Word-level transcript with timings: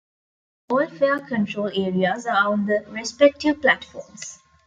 All 0.71 0.87
fare 0.89 1.19
control 1.19 1.67
areas 1.67 2.25
are 2.25 2.51
on 2.53 2.65
the 2.65 2.83
respective 2.89 3.61
platforms. 3.61 4.39